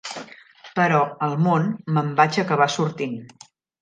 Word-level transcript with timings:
Però, 0.79 1.01
al 1.27 1.37
món, 1.49 1.67
me'n 1.99 2.09
vaig 2.21 2.41
acabar 2.45 2.69
sortint. 2.77 3.15